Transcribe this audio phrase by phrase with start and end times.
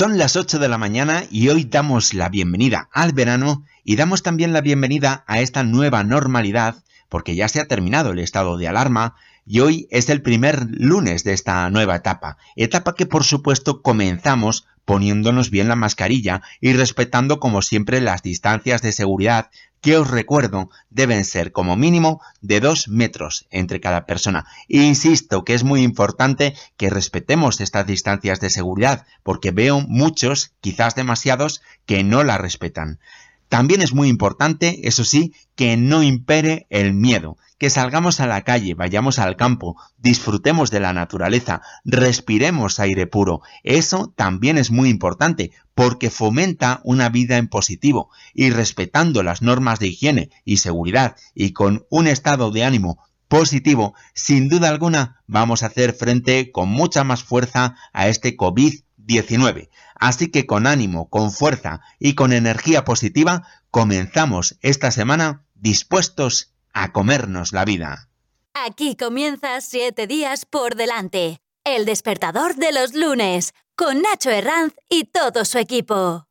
[0.00, 4.22] Son las 8 de la mañana y hoy damos la bienvenida al verano y damos
[4.22, 6.76] también la bienvenida a esta nueva normalidad
[7.10, 9.16] porque ya se ha terminado el estado de alarma
[9.50, 14.68] y hoy es el primer lunes de esta nueva etapa, etapa que por supuesto comenzamos
[14.84, 20.70] poniéndonos bien la mascarilla y respetando como siempre las distancias de seguridad que os recuerdo
[20.88, 24.46] deben ser como mínimo de dos metros entre cada persona.
[24.68, 30.94] insisto que es muy importante que respetemos estas distancias de seguridad porque veo muchos, quizás
[30.94, 33.00] demasiados, que no la respetan.
[33.50, 38.42] También es muy importante, eso sí, que no impere el miedo, que salgamos a la
[38.42, 43.42] calle, vayamos al campo, disfrutemos de la naturaleza, respiremos aire puro.
[43.64, 49.80] Eso también es muy importante porque fomenta una vida en positivo y respetando las normas
[49.80, 55.64] de higiene y seguridad y con un estado de ánimo positivo, sin duda alguna vamos
[55.64, 59.70] a hacer frente con mucha más fuerza a este COVID-19.
[60.00, 66.90] Así que con ánimo, con fuerza y con energía positiva, comenzamos esta semana dispuestos a
[66.90, 68.08] comernos la vida.
[68.54, 71.40] Aquí comienza siete días por delante.
[71.64, 76.29] El despertador de los lunes, con Nacho Herranz y todo su equipo.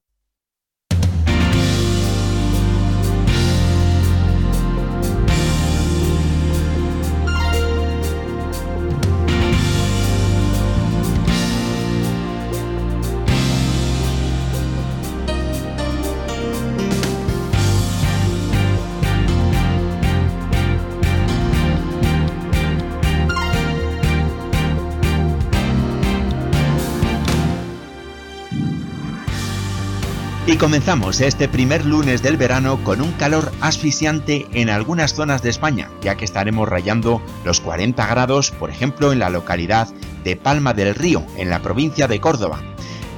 [30.60, 35.90] Comenzamos este primer lunes del verano con un calor asfixiante en algunas zonas de España,
[36.02, 39.88] ya que estaremos rayando los 40 grados, por ejemplo, en la localidad
[40.26, 42.60] de Palma del Río, en la provincia de Córdoba.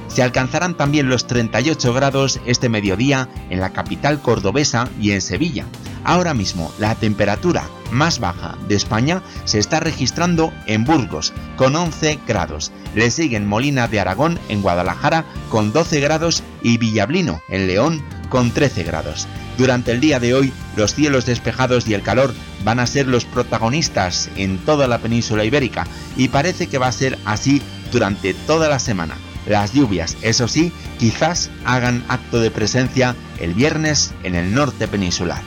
[0.06, 5.66] Se alcanzarán también los 38 grados este mediodía en la capital cordobesa y en Sevilla.
[6.04, 12.20] Ahora mismo la temperatura más baja de España se está registrando en Burgos con 11
[12.26, 12.72] grados.
[12.94, 18.50] Le siguen Molina de Aragón en Guadalajara con 12 grados y Villablino en León con
[18.50, 19.28] 13 grados.
[19.58, 22.34] Durante el día de hoy los cielos despejados y el calor
[22.64, 25.86] van a ser los protagonistas en toda la península ibérica
[26.16, 29.14] y parece que va a ser así durante toda la semana.
[29.46, 35.42] Las lluvias, eso sí, quizás hagan acto de presencia el viernes en el norte peninsular.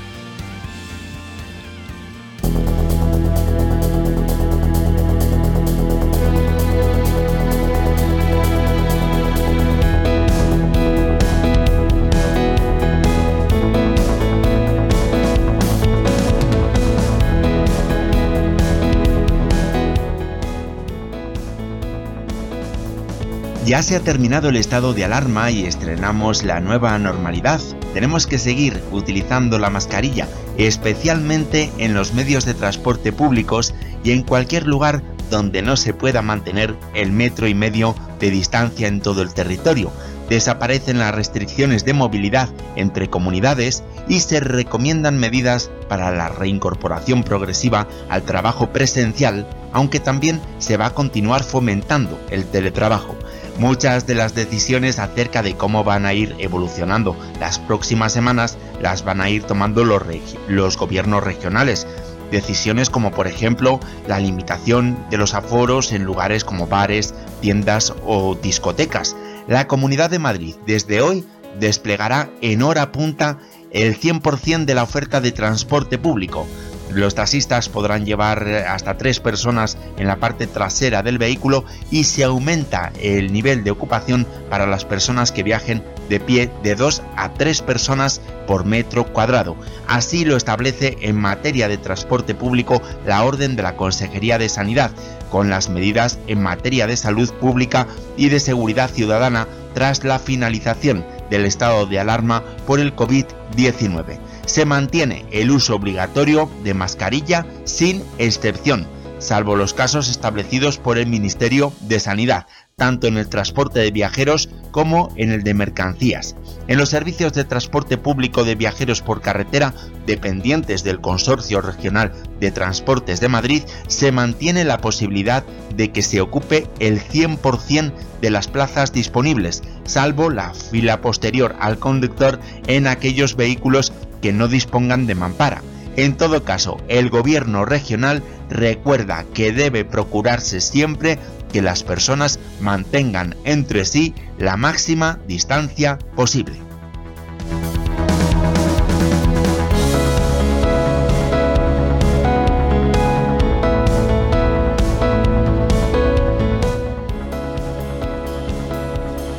[23.65, 27.59] Ya se ha terminado el estado de alarma y estrenamos la nueva normalidad.
[27.95, 34.21] Tenemos que seguir utilizando la mascarilla, especialmente en los medios de transporte públicos y en
[34.21, 39.23] cualquier lugar donde no se pueda mantener el metro y medio de distancia en todo
[39.23, 39.91] el territorio.
[40.29, 47.87] Desaparecen las restricciones de movilidad entre comunidades y se recomiendan medidas para la reincorporación progresiva
[48.09, 53.15] al trabajo presencial, aunque también se va a continuar fomentando el teletrabajo.
[53.57, 59.05] Muchas de las decisiones acerca de cómo van a ir evolucionando las próximas semanas las
[59.05, 61.87] van a ir tomando los, gobiernos regionales.
[62.31, 68.35] Decisiones como por ejemplo la limitación de los aforos en lugares como bares, tiendas o
[68.35, 69.15] discotecas.
[69.47, 71.25] La Comunidad de Madrid desde hoy
[71.57, 73.39] desplegará en hora punta
[73.71, 76.45] el 100% de la oferta de transporte público,
[76.91, 82.03] los taxistas podrán llevar eh, hasta tres personas en la parte trasera del vehículo y
[82.03, 87.01] se aumenta el nivel de ocupación para las personas que viajen de pie de 2
[87.15, 89.55] a 3 personas por metro cuadrado.
[89.87, 94.91] Así lo establece en materia de transporte público la orden de la Consejería de Sanidad,
[95.31, 97.87] con las medidas en materia de salud pública
[98.17, 104.65] y de seguridad ciudadana tras la finalización del estado de alarma por el COVID-19 se
[104.65, 108.87] mantiene el uso obligatorio de mascarilla sin excepción,
[109.19, 114.49] salvo los casos establecidos por el Ministerio de Sanidad, tanto en el transporte de viajeros
[114.71, 116.35] como en el de mercancías.
[116.67, 119.73] En los servicios de transporte público de viajeros por carretera
[120.05, 122.11] dependientes del Consorcio Regional
[122.41, 128.29] de Transportes de Madrid, se mantiene la posibilidad de que se ocupe el 100% de
[128.29, 135.07] las plazas disponibles, salvo la fila posterior al conductor en aquellos vehículos que no dispongan
[135.07, 135.61] de mampara.
[135.95, 141.19] En todo caso, el gobierno regional recuerda que debe procurarse siempre
[141.55, 146.57] que las personas mantengan entre sí la máxima distancia posible.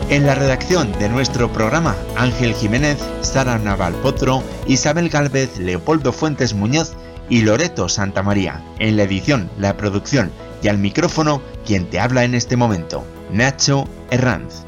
[0.08, 6.94] En la redacción de nuestro programa, Ángel Jiménez, Sara Navalpotro, Isabel Galvez, Leopoldo Fuentes Muñoz
[7.28, 8.62] y Loreto Santamaría.
[8.78, 10.30] En la edición, la producción
[10.62, 14.66] y al micrófono, quien te habla en este momento, Nacho Herranz.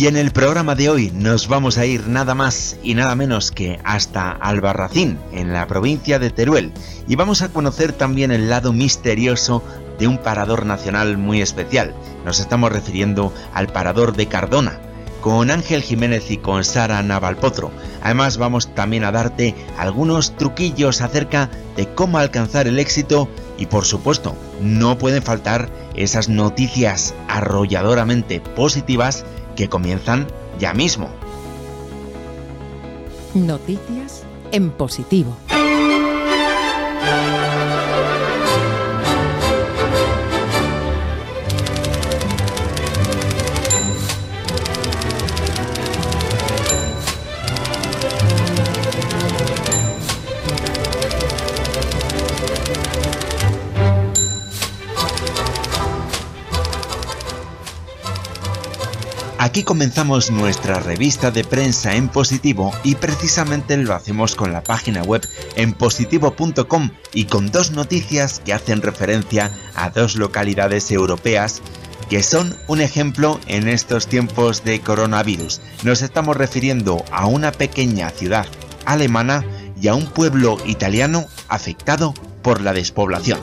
[0.00, 3.50] Y en el programa de hoy nos vamos a ir nada más y nada menos
[3.50, 6.72] que hasta Albarracín, en la provincia de Teruel,
[7.06, 9.62] y vamos a conocer también el lado misterioso
[9.98, 11.94] de un parador nacional muy especial.
[12.24, 14.80] Nos estamos refiriendo al parador de Cardona,
[15.20, 17.70] con Ángel Jiménez y con Sara Navalpotro.
[18.02, 23.28] Además vamos también a darte algunos truquillos acerca de cómo alcanzar el éxito
[23.58, 29.24] y por supuesto no pueden faltar esas noticias arrolladoramente positivas
[29.56, 30.26] que comienzan
[30.58, 31.10] ya mismo.
[33.34, 35.36] Noticias en positivo.
[59.50, 65.02] Aquí comenzamos nuestra revista de prensa en positivo y precisamente lo hacemos con la página
[65.02, 71.62] web en positivo.com y con dos noticias que hacen referencia a dos localidades europeas
[72.08, 75.60] que son un ejemplo en estos tiempos de coronavirus.
[75.82, 78.46] Nos estamos refiriendo a una pequeña ciudad
[78.84, 79.44] alemana
[79.82, 83.40] y a un pueblo italiano afectado por la despoblación.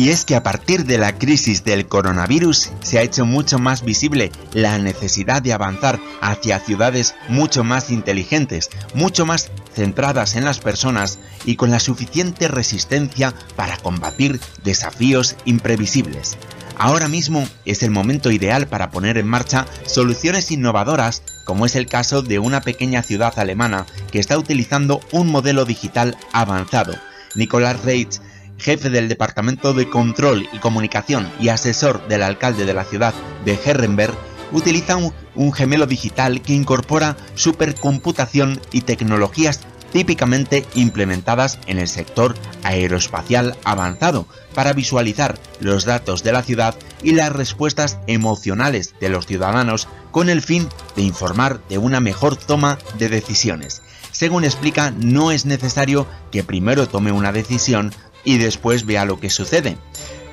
[0.00, 3.84] Y es que a partir de la crisis del coronavirus se ha hecho mucho más
[3.84, 10.58] visible la necesidad de avanzar hacia ciudades mucho más inteligentes, mucho más centradas en las
[10.58, 16.38] personas y con la suficiente resistencia para combatir desafíos imprevisibles.
[16.78, 21.84] Ahora mismo es el momento ideal para poner en marcha soluciones innovadoras como es el
[21.84, 26.94] caso de una pequeña ciudad alemana que está utilizando un modelo digital avanzado.
[27.34, 28.22] Nicolás Reitz
[28.60, 33.14] jefe del Departamento de Control y Comunicación y asesor del alcalde de la ciudad
[33.44, 34.14] de Herrenberg,
[34.52, 39.60] utiliza un, gemelo digital que incorpora supercomputación y tecnologías
[39.92, 47.12] típicamente implementadas en el sector aeroespacial avanzado para visualizar los datos de la ciudad y
[47.12, 52.78] las respuestas emocionales de los ciudadanos con el fin de informar de una mejor toma
[52.98, 53.82] de decisiones.
[54.12, 57.92] Según explica, no es necesario que primero tome una decisión
[58.24, 59.76] y después vea lo que sucede.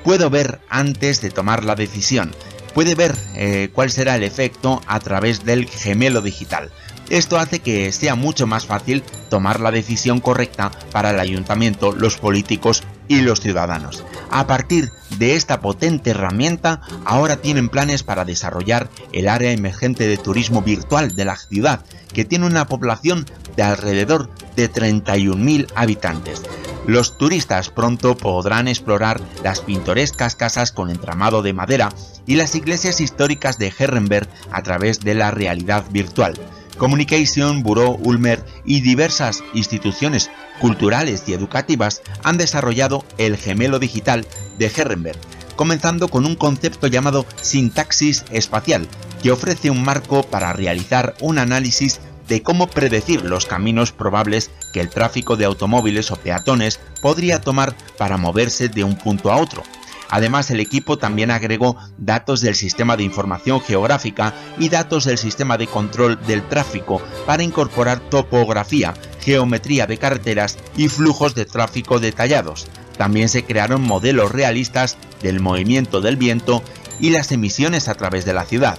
[0.04, 2.34] Puedo ver antes de tomar la decisión.
[2.74, 6.70] Puede ver eh, cuál será el efecto a través del gemelo digital.
[7.10, 12.18] Esto hace que sea mucho más fácil tomar la decisión correcta para el ayuntamiento, los
[12.18, 14.04] políticos y los ciudadanos.
[14.30, 20.18] A partir de esta potente herramienta, ahora tienen planes para desarrollar el área emergente de
[20.18, 21.80] turismo virtual de la ciudad,
[22.12, 23.24] que tiene una población
[23.56, 26.42] de alrededor de 31.000 habitantes.
[26.86, 31.90] Los turistas pronto podrán explorar las pintorescas casas con entramado de madera
[32.26, 36.34] y las iglesias históricas de Herrenberg a través de la realidad virtual.
[36.78, 40.30] Communication Bureau Ulmer y diversas instituciones
[40.60, 44.26] culturales y educativas han desarrollado el gemelo digital
[44.58, 45.18] de Herrenberg,
[45.56, 48.86] comenzando con un concepto llamado sintaxis espacial,
[49.22, 54.80] que ofrece un marco para realizar un análisis de cómo predecir los caminos probables que
[54.80, 59.62] el tráfico de automóviles o peatones podría tomar para moverse de un punto a otro.
[60.10, 65.58] Además, el equipo también agregó datos del sistema de información geográfica y datos del sistema
[65.58, 72.66] de control del tráfico para incorporar topografía, geometría de carreteras y flujos de tráfico detallados.
[72.96, 76.62] También se crearon modelos realistas del movimiento del viento
[77.00, 78.78] y las emisiones a través de la ciudad.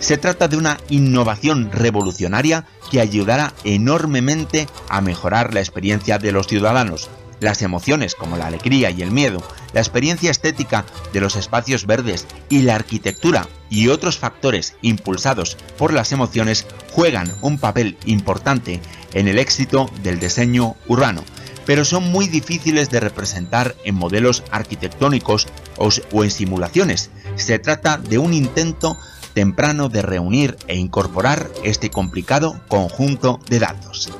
[0.00, 6.46] Se trata de una innovación revolucionaria que ayudará enormemente a mejorar la experiencia de los
[6.46, 7.08] ciudadanos.
[7.40, 12.26] Las emociones como la alegría y el miedo, la experiencia estética de los espacios verdes
[12.48, 18.80] y la arquitectura y otros factores impulsados por las emociones juegan un papel importante
[19.14, 21.24] en el éxito del diseño urbano,
[21.66, 27.10] pero son muy difíciles de representar en modelos arquitectónicos o, en simulaciones.
[27.36, 28.96] Se trata de un intento
[29.34, 34.10] temprano de reunir e incorporar este complicado conjunto de datos.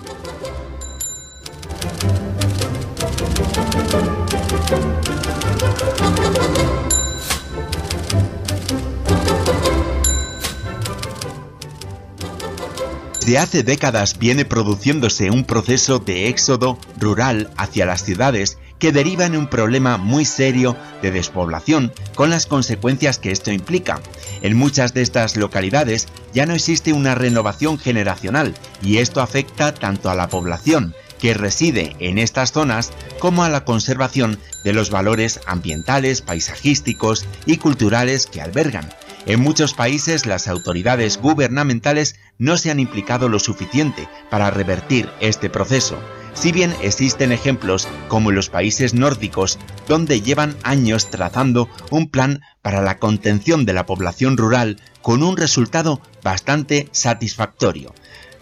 [13.25, 19.25] Desde hace décadas viene produciéndose un proceso de éxodo rural hacia las ciudades que deriva
[19.25, 24.03] en un problema muy serio de despoblación con las consecuencias que esto implica.
[24.43, 28.53] En muchas de estas localidades ya no existe una renovación generacional
[28.83, 33.65] y esto afecta tanto a la población que reside en estas zonas como a la
[33.65, 38.91] conservación de los valores ambientales, paisajísticos y culturales que albergan.
[39.27, 45.49] En muchos países las autoridades gubernamentales no se han implicado lo suficiente para revertir este
[45.49, 45.99] proceso,
[46.35, 52.43] si bien existen ejemplos como en los países nórdicos donde llevan años trazando un plan
[52.61, 57.95] para la contención de la población rural con un resultado bastante satisfactorio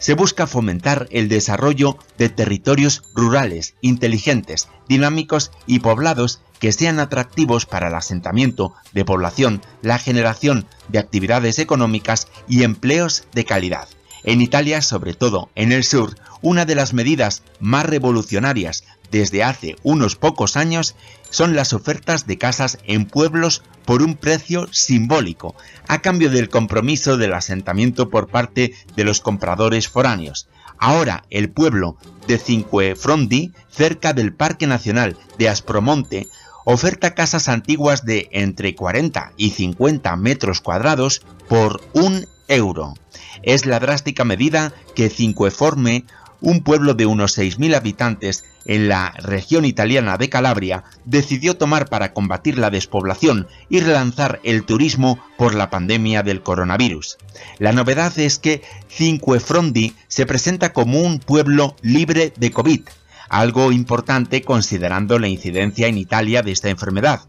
[0.02, 7.66] se busca fomentar el desarrollo de territorios rurales, inteligentes, dinámicos y poblados que sean atractivos
[7.66, 13.86] para el asentamiento de población, la generación de actividades económicas y empleos de calidad.
[14.24, 18.82] En Italia, sobre todo en el sur, una de las medidas más revolucionarias
[19.12, 20.96] desde hace unos pocos años
[21.30, 25.54] son las ofertas de casas en pueblos por un precio simbólico,
[25.86, 30.48] a cambio del compromiso del asentamiento por parte de los compradores foráneos.
[30.78, 36.26] Ahora el pueblo de Cinque Frondi, cerca del Parque Nacional de Aspromonte,
[36.64, 42.94] oferta casas antiguas de entre 40 y 50 metros cuadrados por un euro.
[43.42, 46.04] Es la drástica medida que Cinqueforme
[46.42, 52.12] un pueblo de unos 6.000 habitantes en la región italiana de Calabria decidió tomar para
[52.12, 57.16] combatir la despoblación y relanzar el turismo por la pandemia del coronavirus.
[57.58, 62.82] La novedad es que Cinque Frondi se presenta como un pueblo libre de COVID,
[63.28, 67.22] algo importante considerando la incidencia en Italia de esta enfermedad.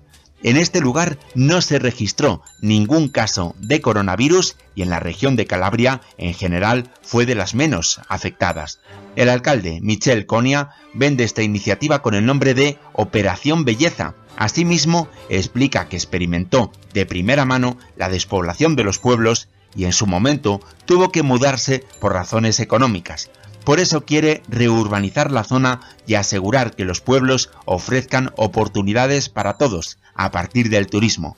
[0.44, 5.46] En este lugar no se registró ningún caso de coronavirus y en la región de
[5.46, 8.80] Calabria en general fue de las menos afectadas.
[9.16, 14.16] El alcalde Michel Conia vende esta iniciativa con el nombre de Operación Belleza.
[14.36, 20.08] Asimismo, explica que experimentó de primera mano la despoblación de los pueblos y en su
[20.08, 23.32] momento tuvo que mudarse por razones económicas.
[23.64, 29.98] Por eso quiere reurbanizar la zona y asegurar que los pueblos ofrezcan oportunidades para todos
[30.16, 31.36] a partir del turismo.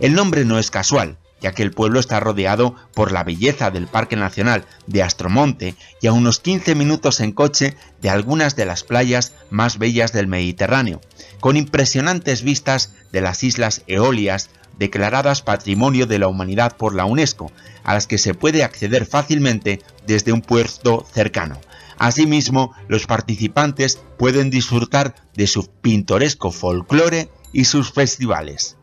[0.00, 3.86] El nombre no es casual, ya que el pueblo está rodeado por la belleza del
[3.86, 8.82] Parque Nacional de Astromonte y a unos 15 minutos en coche de algunas de las
[8.82, 11.00] playas más bellas del Mediterráneo,
[11.40, 17.50] con impresionantes vistas de las islas Eolias declaradas Patrimonio de la Humanidad por la UNESCO,
[17.84, 21.58] a las que se puede acceder fácilmente desde un puerto cercano.
[21.98, 28.76] Asimismo, los participantes pueden disfrutar de su pintoresco folclore y sus festivales.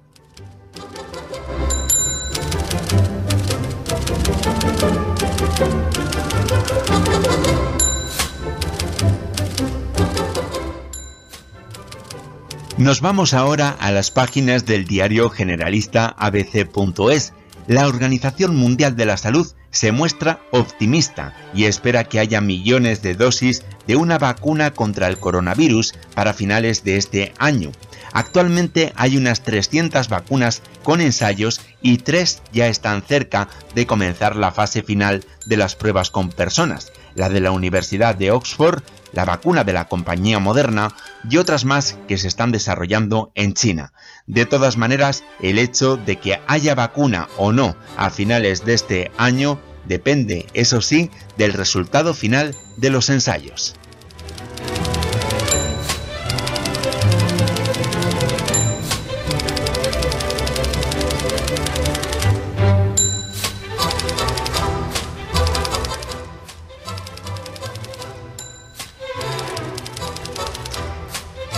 [12.78, 17.34] Nos vamos ahora a las páginas del diario generalista abc.es.
[17.68, 23.14] La Organización Mundial de la Salud se muestra optimista y espera que haya millones de
[23.14, 27.72] dosis de una vacuna contra el coronavirus para finales de este año.
[28.12, 34.52] Actualmente hay unas 300 vacunas con ensayos y tres ya están cerca de comenzar la
[34.52, 39.64] fase final de las pruebas con personas, la de la Universidad de Oxford, la vacuna
[39.64, 40.96] de la compañía Moderna
[41.30, 43.94] y otras más que se están desarrollando en China.
[44.26, 49.12] De todas maneras, el hecho de que haya vacuna o no a finales de este
[49.18, 53.76] año depende, eso sí, del resultado final de los ensayos.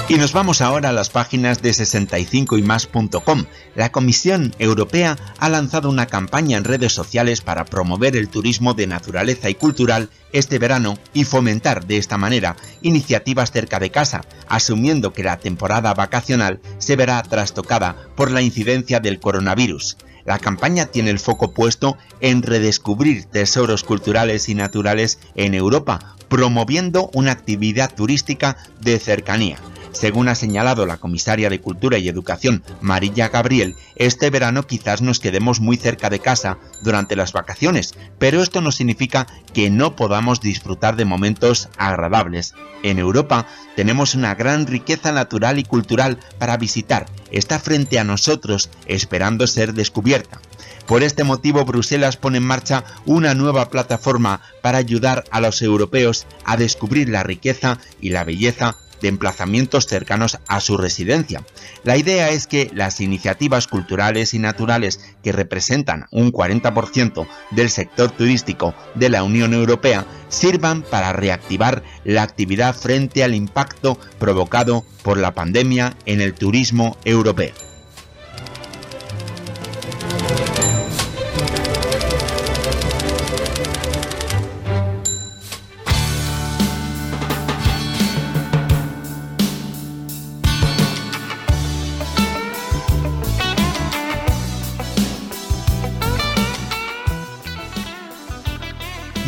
[0.07, 3.45] Y nos vamos ahora a las páginas de 65ymas.com.
[3.73, 8.85] La Comisión Europea ha lanzado una campaña en redes sociales para promover el turismo de
[8.85, 15.11] naturaleza y cultural este verano y fomentar de esta manera iniciativas cerca de casa, asumiendo
[15.11, 19.97] que la temporada vacacional se verá trastocada por la incidencia del coronavirus.
[20.23, 27.09] La campaña tiene el foco puesto en redescubrir tesoros culturales y naturales en Europa, promoviendo
[27.13, 29.57] una actividad turística de cercanía.
[29.95, 35.21] Según ha señalado la comisaria de Cultura y Educación, Marilla Gabriel, este verano quizás nos
[35.21, 40.41] quedemos muy cerca de casa durante las vacaciones, pero esto no significa que no podamos
[40.41, 42.55] disfrutar de momentos agradables.
[42.83, 43.47] En Europa
[43.77, 49.73] tenemos una gran riqueza natural y cultural para visitar, está frente a nosotros esperando ser
[49.73, 50.41] descubierta.
[50.87, 56.27] Por este motivo, Bruselas pone en marcha una nueva plataforma para ayudar a los europeos
[56.43, 58.75] a descubrir la riqueza y la belleza
[59.05, 61.45] de emplazamientos cercanos a su residencia.
[61.83, 68.09] La idea es que las iniciativas culturales y naturales que representan un 40% del sector
[68.09, 75.19] turístico de la Unión Europea sirvan para reactivar la actividad frente al impacto provocado por
[75.19, 77.64] la pandemia en el turismo europeo.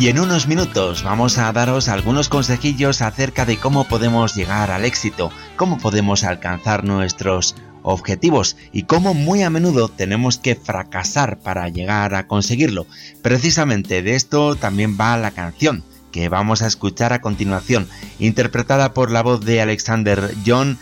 [0.00, 4.84] Y en unos minutos vamos a daros algunos consejillos acerca de cómo podemos llegar al
[4.84, 11.68] éxito, cómo podemos alcanzar nuestros objetivos y cómo muy a menudo tenemos que fracasar para
[11.68, 12.86] llegar a conseguirlo.
[13.22, 17.88] Precisamente de esto también va la canción que vamos a escuchar a continuación,
[18.20, 20.78] interpretada por la voz de Alexander John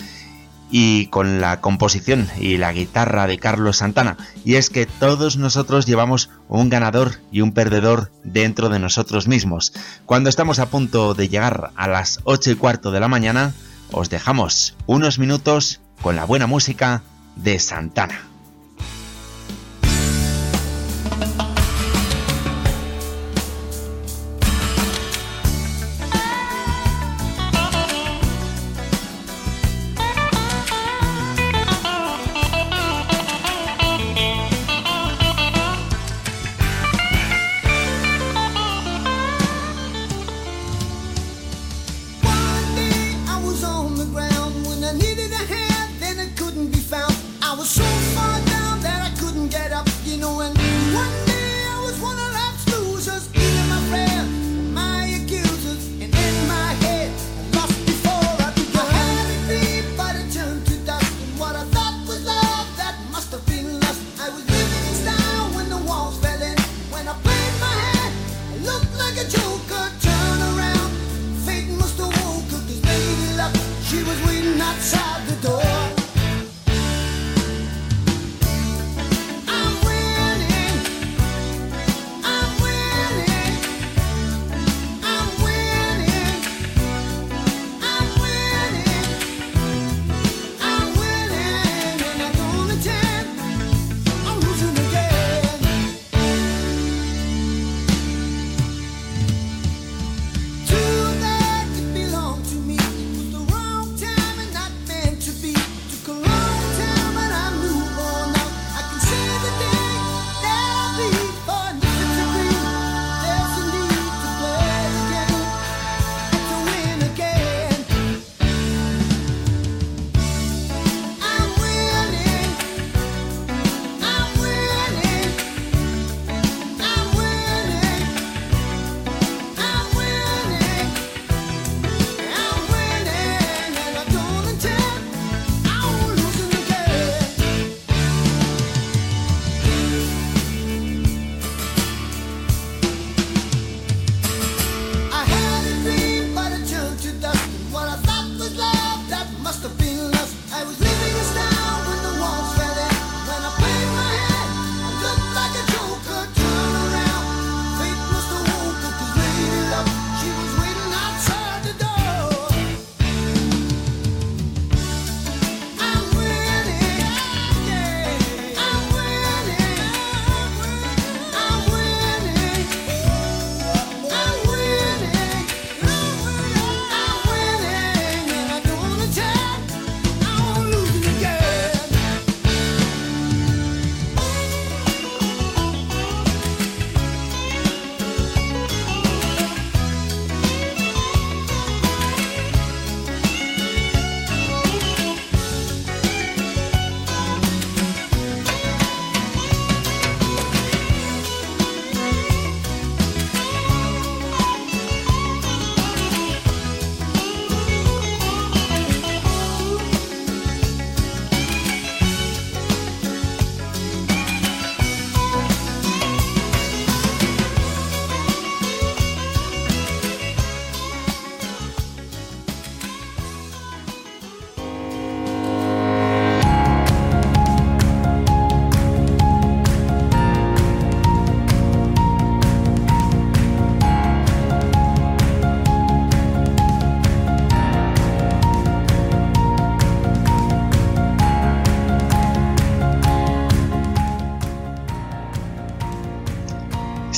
[0.70, 4.16] y con la composición y la guitarra de Carlos Santana.
[4.44, 9.72] Y es que todos nosotros llevamos un ganador y un perdedor dentro de nosotros mismos.
[10.06, 13.54] Cuando estamos a punto de llegar a las 8 y cuarto de la mañana,
[13.92, 17.02] os dejamos unos minutos con la buena música
[17.36, 18.35] de Santana.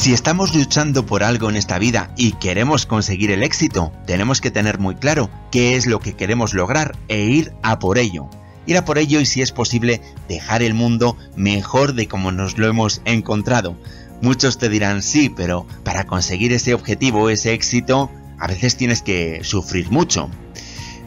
[0.09, 4.51] Si estamos luchando por algo en esta vida y queremos conseguir el éxito, tenemos que
[4.51, 8.27] tener muy claro qué es lo que queremos lograr e ir a por ello.
[8.65, 12.57] Ir a por ello y si es posible dejar el mundo mejor de como nos
[12.57, 13.77] lo hemos encontrado.
[14.23, 19.41] Muchos te dirán sí, pero para conseguir ese objetivo, ese éxito, a veces tienes que
[19.45, 20.31] sufrir mucho.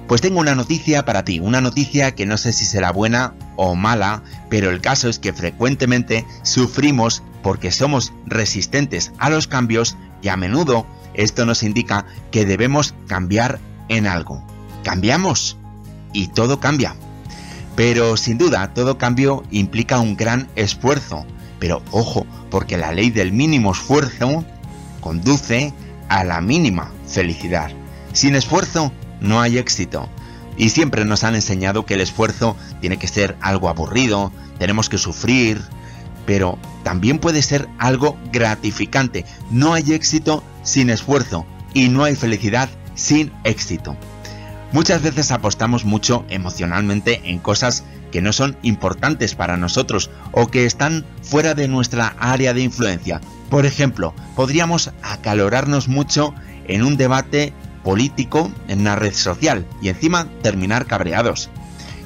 [0.08, 3.74] Pues tengo una noticia para ti, una noticia que no sé si será buena o
[3.74, 10.30] mala, pero el caso es que frecuentemente sufrimos porque somos resistentes a los cambios y
[10.30, 14.44] a menudo esto nos indica que debemos cambiar en algo.
[14.84, 15.58] Cambiamos
[16.14, 16.96] y todo cambia.
[17.76, 21.26] Pero sin duda todo cambio implica un gran esfuerzo.
[21.60, 24.44] Pero ojo, porque la ley del mínimo esfuerzo
[25.00, 25.74] conduce
[26.10, 27.72] a la mínima felicidad.
[28.14, 30.10] Sin esfuerzo no hay éxito.
[30.58, 34.98] Y siempre nos han enseñado que el esfuerzo tiene que ser algo aburrido, tenemos que
[34.98, 35.62] sufrir,
[36.26, 39.26] pero también puede ser algo gratificante.
[39.50, 43.96] No hay éxito sin esfuerzo y no hay felicidad sin éxito.
[44.72, 50.66] Muchas veces apostamos mucho emocionalmente en cosas que no son importantes para nosotros o que
[50.66, 53.22] están fuera de nuestra área de influencia.
[53.50, 56.34] Por ejemplo, podríamos acalorarnos mucho
[56.68, 61.50] en un debate político en una red social y encima terminar cabreados.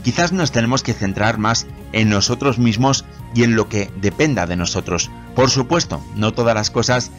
[0.03, 4.57] Quizás nos tenemos que centrar más en nosotros mismos y en lo que dependa de
[4.57, 5.09] nosotros.
[5.33, 7.09] Por supuesto, no todas las cosas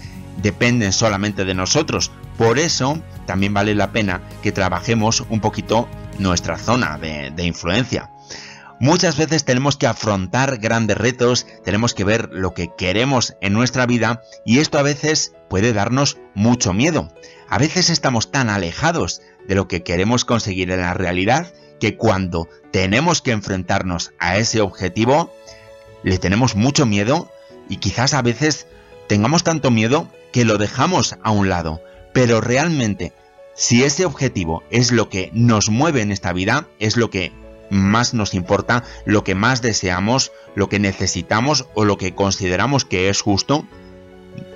[0.43, 2.13] dependen solamente de nosotros.
[2.37, 8.11] Por eso también vale la pena que trabajemos un poquito nuestra zona de, influencia.
[8.79, 13.87] Muchas veces tenemos que afrontar grandes retos, tenemos que ver lo que queremos en nuestra
[13.87, 17.09] vida y esto a veces puede darnos mucho miedo.
[17.49, 22.49] A veces estamos tan alejados de lo que queremos conseguir en la realidad que cuando
[22.71, 25.33] tenemos que enfrentarnos a ese objetivo,
[26.03, 27.31] le tenemos mucho miedo
[27.69, 28.67] y quizás a veces
[29.09, 31.81] tengamos tanto miedo que lo dejamos a un lado.
[32.13, 33.13] Pero realmente,
[33.55, 37.33] si ese objetivo es lo que nos mueve en esta vida, es lo que
[37.71, 43.09] más nos importa, lo que más deseamos, lo que necesitamos o lo que consideramos que
[43.09, 43.67] es justo,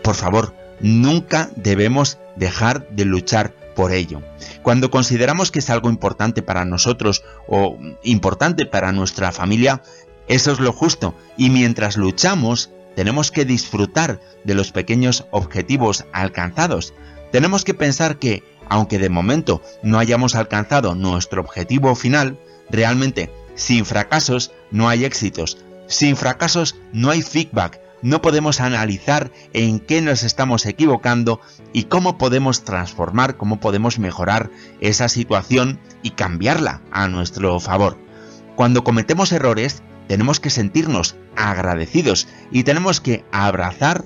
[0.02, 4.20] por favor, nunca debemos dejar de luchar por ello.
[4.62, 9.80] Cuando consideramos que es algo importante para nosotros o importante para nuestra familia,
[10.28, 11.14] eso es lo justo.
[11.38, 16.92] Y mientras luchamos, tenemos que disfrutar de los pequeños objetivos alcanzados.
[17.32, 22.36] Tenemos que pensar que, aunque de momento no hayamos alcanzado nuestro objetivo final,
[22.70, 29.80] Realmente, sin fracasos no hay éxitos, sin fracasos no hay feedback, no podemos analizar en
[29.80, 31.40] qué nos estamos equivocando
[31.72, 37.98] y cómo podemos transformar, cómo podemos mejorar esa situación y cambiarla a nuestro favor.
[38.56, 44.04] Cuando cometemos errores, tenemos que sentirnos agradecidos y tenemos que abrazar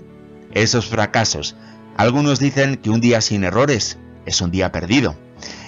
[0.53, 1.57] esos fracasos.
[1.97, 5.17] Algunos dicen que un día sin errores es un día perdido.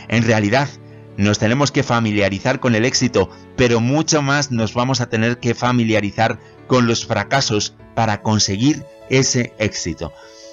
[0.08, 0.68] En realidad,
[1.16, 5.54] nos tenemos que familiarizar con el éxito, pero mucho más nos vamos a tener que
[5.54, 10.12] familiarizar con los fracasos para conseguir ese éxito.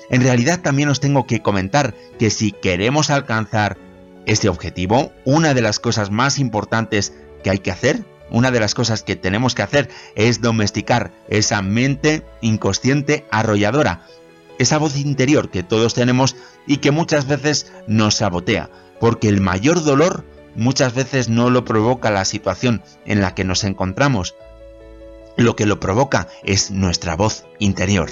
[0.10, 3.78] En realidad también os tengo que comentar que si queremos alcanzar
[4.26, 8.74] este objetivo, una de las cosas más importantes que hay que hacer, una de las
[8.74, 14.08] cosas que tenemos que hacer es domesticar esa mente inconsciente arrolladora,
[14.60, 19.84] esa voz interior que todos tenemos y que muchas veces nos sabotea, porque el mayor
[19.84, 24.36] dolor muchas veces no lo provoca la situación en la que nos encontramos.
[25.44, 28.10] Lo que lo provoca es nuestra voz interior.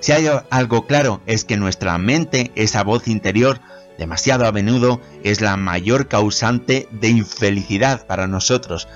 [0.00, 3.60] Si hay algo claro es que nuestra mente, esa voz interior,
[3.98, 8.88] demasiado a menudo es la mayor causante de infelicidad para nosotros.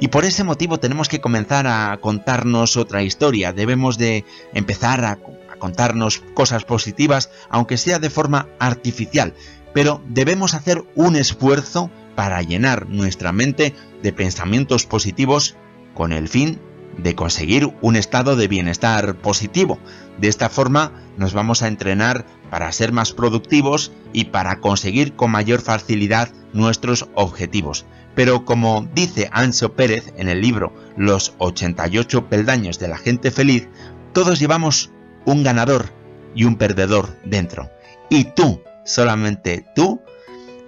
[0.00, 3.52] Y por ese motivo tenemos que comenzar a contarnos otra historia.
[3.52, 9.34] Debemos de empezar a, a contarnos cosas positivas, aunque sea de forma artificial.
[9.74, 15.54] Pero debemos hacer un esfuerzo para llenar nuestra mente de pensamientos positivos
[15.92, 16.60] con el fin
[16.98, 19.78] de conseguir un estado de bienestar positivo.
[20.18, 25.30] De esta forma nos vamos a entrenar para ser más productivos y para conseguir con
[25.30, 27.86] mayor facilidad nuestros objetivos.
[28.14, 33.68] Pero como dice Ancho Pérez en el libro Los 88 peldaños de la gente feliz,
[34.12, 34.90] todos llevamos
[35.26, 35.92] un ganador
[36.34, 37.70] y un perdedor dentro.
[38.08, 40.00] Y tú, solamente tú,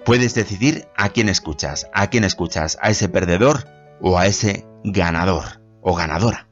[0.05, 3.65] puedes decidir a quién escuchas, a quién escuchas, a ese perdedor
[4.01, 5.58] o a ese ganador
[5.89, 6.48] o ganadora.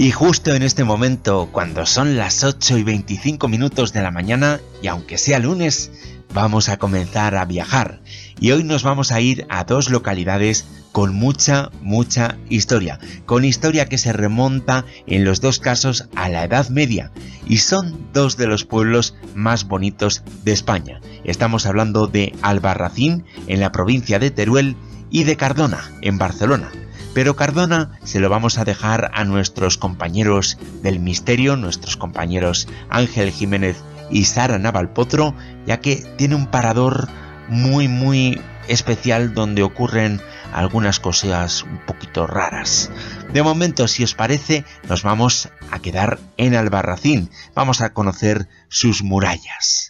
[0.00, 4.58] Y justo en este momento, cuando son las 8 y 25 minutos de la mañana,
[4.80, 5.92] y aunque sea lunes,
[6.32, 8.00] vamos a comenzar a viajar.
[8.40, 12.98] Y hoy nos vamos a ir a dos localidades con mucha, mucha historia.
[13.26, 17.12] Con historia que se remonta en los dos casos a la Edad Media.
[17.46, 21.02] Y son dos de los pueblos más bonitos de España.
[21.24, 24.76] Estamos hablando de Albarracín, en la provincia de Teruel,
[25.10, 26.70] y de Cardona, en Barcelona.
[27.14, 33.32] Pero Cardona se lo vamos a dejar a nuestros compañeros del misterio, nuestros compañeros Ángel
[33.32, 33.76] Jiménez
[34.10, 35.34] y Sara Navalpotro,
[35.66, 37.08] ya que tiene un parador
[37.48, 40.20] muy muy especial donde ocurren
[40.52, 42.90] algunas cosas un poquito raras.
[43.32, 49.02] De momento, si os parece, nos vamos a quedar en Albarracín, vamos a conocer sus
[49.02, 49.89] murallas.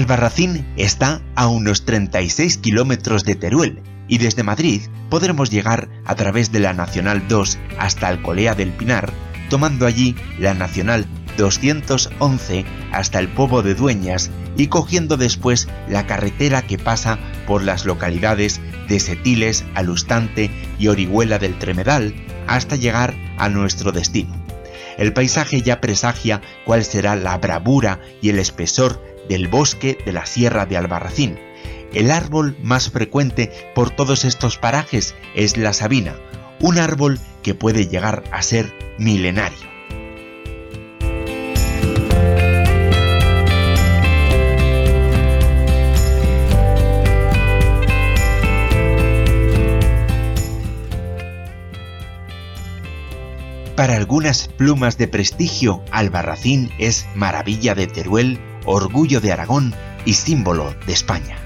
[0.00, 6.50] Albarracín está a unos 36 kilómetros de Teruel y desde Madrid podremos llegar a través
[6.52, 9.12] de la Nacional 2 hasta Alcolea del Pinar,
[9.50, 11.04] tomando allí la Nacional
[11.36, 17.84] 211 hasta el Pobo de Dueñas y cogiendo después la carretera que pasa por las
[17.84, 18.58] localidades
[18.88, 22.14] de Setiles, Alustante y Orihuela del Tremedal
[22.46, 24.34] hasta llegar a nuestro destino.
[24.96, 30.26] El paisaje ya presagia cuál será la bravura y el espesor del bosque de la
[30.26, 31.38] Sierra de Albarracín.
[31.94, 36.16] El árbol más frecuente por todos estos parajes es la sabina,
[36.60, 39.70] un árbol que puede llegar a ser milenario.
[53.76, 60.74] Para algunas plumas de prestigio, Albarracín es maravilla de Teruel, orgullo de Aragón y símbolo
[60.86, 61.36] de España.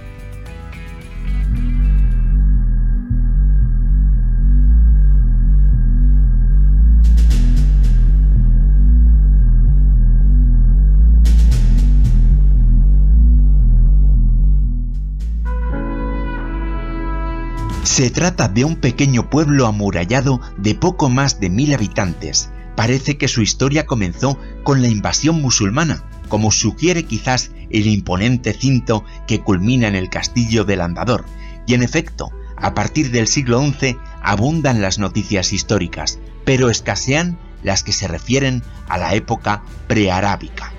[17.94, 22.50] Se trata de un pequeño pueblo amurallado de poco más de mil habitantes.
[22.74, 26.02] Parece que su historia comenzó con la invasión musulmana,
[26.34, 31.24] como sugiere quizás el imponente cinto que culmina en el castillo del Andador,
[31.64, 37.84] y en efecto, a partir del siglo XI abundan las noticias históricas, pero escasean las
[37.84, 40.72] que se refieren a la época prearábica.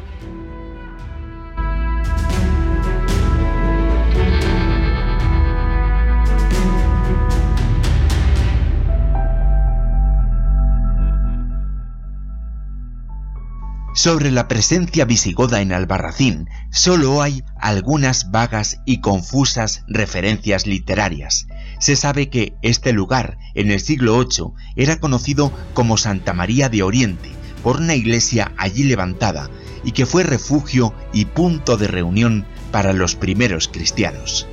[14.06, 21.48] Sobre la presencia visigoda en Albarracín solo hay algunas vagas y confusas referencias literarias.
[21.80, 26.84] Se sabe que este lugar, en el siglo VIII, era conocido como Santa María de
[26.84, 27.32] Oriente,
[27.64, 29.50] por una iglesia allí levantada,
[29.84, 34.48] y que fue refugio y punto de reunión para los primeros cristianos.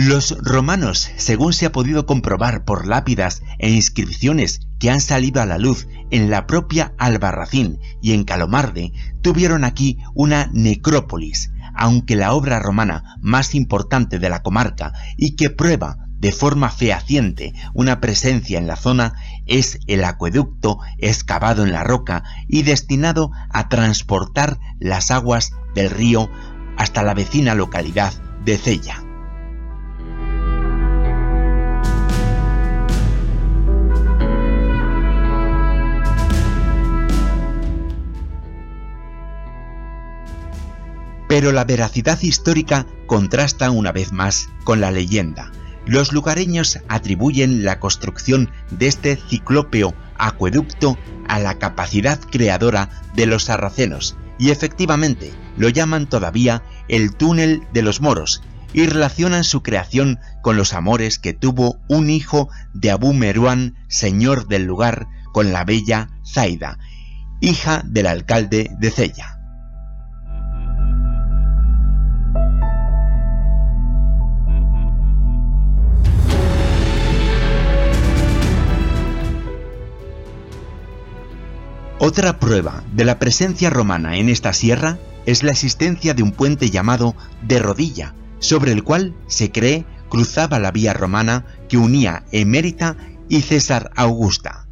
[0.00, 5.44] Los romanos, según se ha podido comprobar por lápidas e inscripciones que han salido a
[5.44, 12.32] la luz en la propia Albarracín y en Calomarde, tuvieron aquí una necrópolis, aunque la
[12.32, 18.56] obra romana más importante de la comarca y que prueba de forma fehaciente una presencia
[18.56, 19.14] en la zona
[19.46, 26.30] es el acueducto excavado en la roca y destinado a transportar las aguas del río
[26.76, 28.12] hasta la vecina localidad
[28.44, 29.07] de Cella.
[41.28, 45.52] Pero la veracidad histórica contrasta una vez más con la leyenda.
[45.86, 53.44] Los lugareños atribuyen la construcción de este ciclópeo acueducto a la capacidad creadora de los
[53.44, 60.18] sarracenos, y efectivamente lo llaman todavía el túnel de los moros, y relacionan su creación
[60.42, 65.64] con los amores que tuvo un hijo de Abu Meruán, señor del lugar, con la
[65.64, 66.78] bella Zaida,
[67.40, 69.37] hija del alcalde de Cella.
[82.00, 86.70] Otra prueba de la presencia romana en esta sierra es la existencia de un puente
[86.70, 92.96] llamado de Rodilla, sobre el cual se cree cruzaba la vía romana que unía Emérita
[93.28, 94.67] y César Augusta.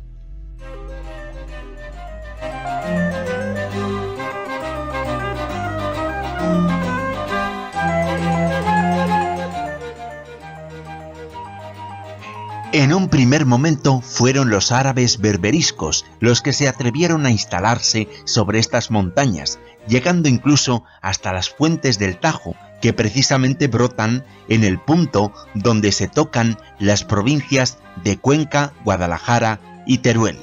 [12.79, 18.59] En un primer momento fueron los árabes berberiscos los que se atrevieron a instalarse sobre
[18.59, 19.59] estas montañas,
[19.89, 26.07] llegando incluso hasta las fuentes del Tajo, que precisamente brotan en el punto donde se
[26.07, 30.37] tocan las provincias de Cuenca, Guadalajara y Teruel.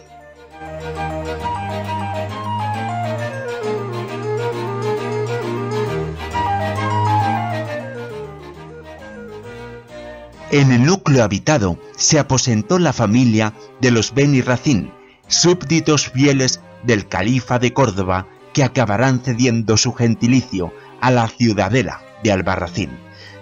[10.50, 14.92] En el núcleo habitado se aposentó la familia de los Beni Racín,
[15.28, 22.34] súbditos fieles del califa de Córdoba que acabarán cediendo su gentilicio a la ciudadela de
[22.34, 22.90] Albarracín.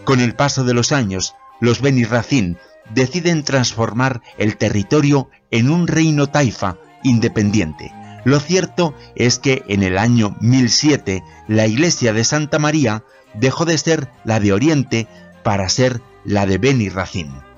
[0.03, 2.59] Con el paso de los años, los Beni Racín
[2.93, 7.91] deciden transformar el territorio en un reino taifa independiente.
[8.25, 13.79] Lo cierto es que en el año 1007 la iglesia de Santa María dejó de
[13.79, 15.07] ser la de Oriente
[15.41, 17.50] para ser la de Beni Racine.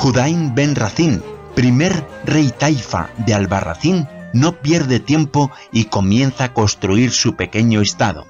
[0.00, 1.20] Judain ben Racine,
[1.54, 8.26] primer rey taifa de Albarracín, no pierde tiempo y comienza a construir su pequeño estado.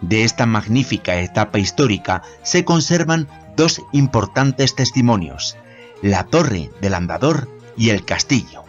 [0.00, 5.58] De esta magnífica etapa histórica se conservan dos importantes testimonios,
[6.00, 8.64] la torre del andador y el castillo.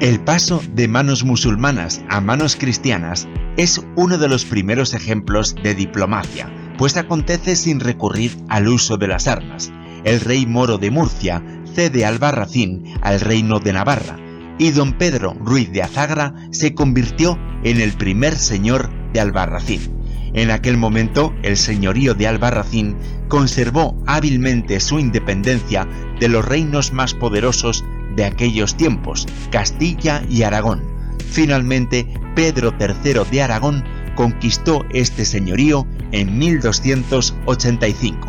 [0.00, 5.74] El paso de manos musulmanas a manos cristianas es uno de los primeros ejemplos de
[5.74, 9.70] diplomacia, pues acontece sin recurrir al uso de las armas.
[10.04, 14.16] El rey moro de Murcia cede Albarracín al reino de Navarra,
[14.58, 20.00] y don Pedro Ruiz de Azagra se convirtió en el primer señor de Albarracín.
[20.32, 22.96] En aquel momento, el señorío de Albarracín
[23.28, 25.86] conservó hábilmente su independencia
[26.18, 27.84] de los reinos más poderosos
[28.20, 30.82] de aquellos tiempos, Castilla y Aragón.
[31.30, 33.82] Finalmente, Pedro III de Aragón
[34.14, 38.28] conquistó este señorío en 1285.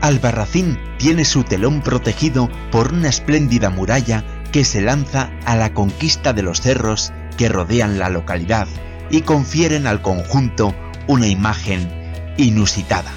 [0.00, 6.32] Albarracín tiene su telón protegido por una espléndida muralla que se lanza a la conquista
[6.32, 8.68] de los cerros que rodean la localidad
[9.10, 10.74] y confieren al conjunto
[11.06, 11.88] una imagen
[12.36, 13.12] inusitada.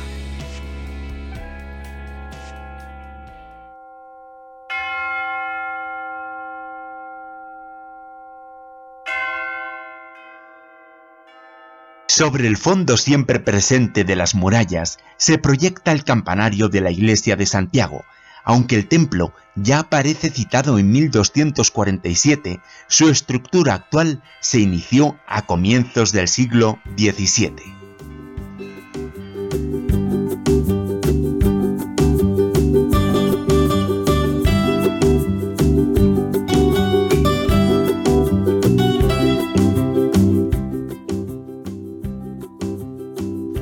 [12.17, 17.35] Sobre el fondo siempre presente de las murallas se proyecta el campanario de la iglesia
[17.35, 18.05] de Santiago.
[18.49, 26.13] Aunque el templo ya aparece citado en 1247, su estructura actual se inició a comienzos
[26.13, 27.51] del siglo XVII.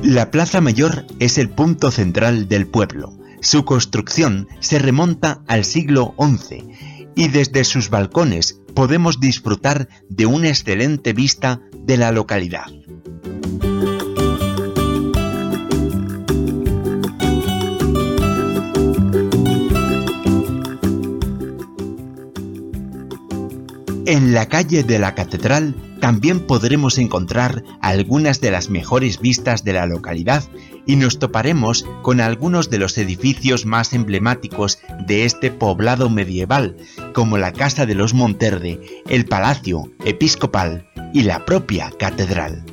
[0.04, 3.25] La Plaza Mayor es el punto central del pueblo.
[3.46, 6.64] Su construcción se remonta al siglo XI
[7.14, 12.66] y desde sus balcones podemos disfrutar de una excelente vista de la localidad.
[24.06, 29.72] En la calle de la Catedral también podremos encontrar algunas de las mejores vistas de
[29.72, 30.42] la localidad
[30.86, 36.76] y nos toparemos con algunos de los edificios más emblemáticos de este poblado medieval,
[37.12, 42.64] como la Casa de los Monterde, el Palacio Episcopal y la propia Catedral.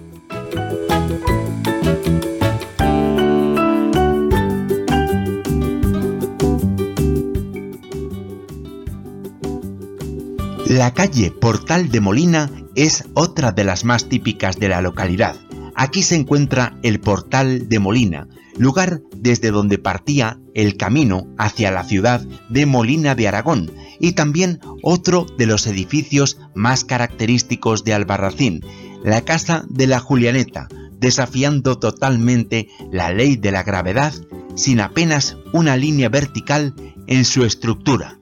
[10.68, 15.36] La calle Portal de Molina es otra de las más típicas de la localidad.
[15.76, 21.84] Aquí se encuentra el portal de Molina, lugar desde donde partía el camino hacia la
[21.84, 28.61] ciudad de Molina de Aragón y también otro de los edificios más característicos de Albarracín,
[29.03, 30.67] la Casa de la Julianeta,
[30.99, 34.13] desafiando totalmente la ley de la gravedad
[34.55, 36.74] sin apenas una línea vertical
[37.07, 38.19] en su estructura.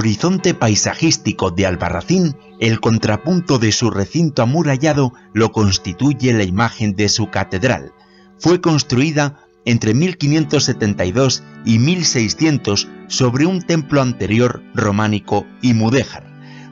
[0.00, 7.10] Horizonte paisajístico de Albarracín, el contrapunto de su recinto amurallado lo constituye la imagen de
[7.10, 7.92] su catedral.
[8.38, 16.24] Fue construida entre 1572 y 1600 sobre un templo anterior románico y mudéjar.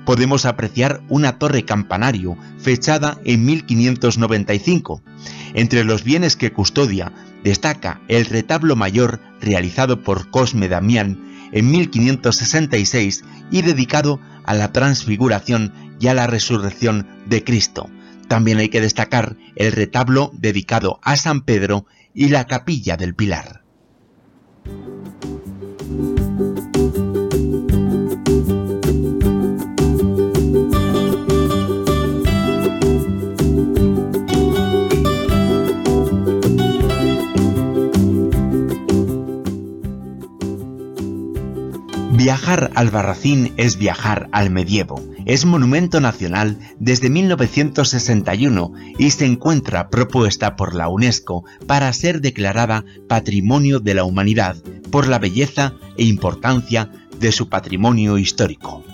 [0.06, 5.02] Podemos apreciar una torre campanario fechada en 1595.
[5.52, 7.12] Entre los bienes que custodia
[7.44, 15.72] destaca el retablo mayor realizado por Cosme Damián en 1566 y dedicado a la transfiguración
[16.00, 17.88] y a la resurrección de Cristo.
[18.28, 23.62] También hay que destacar el retablo dedicado a San Pedro y la capilla del Pilar.
[42.28, 45.02] Viajar al Barracín es viajar al medievo.
[45.24, 52.84] Es monumento nacional desde 1961 y se encuentra propuesta por la UNESCO para ser declarada
[53.08, 54.56] Patrimonio de la Humanidad
[54.90, 58.84] por la belleza e importancia de su patrimonio histórico.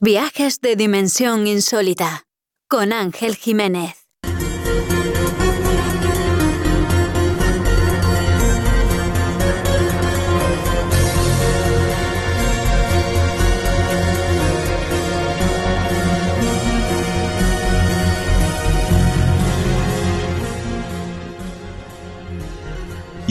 [0.00, 2.24] Viajes de dimensión insólita
[2.68, 4.01] con Ángel Jiménez.